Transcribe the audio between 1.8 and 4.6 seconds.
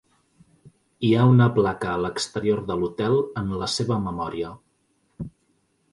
a l'exterior de l'hotel en la seva memòria.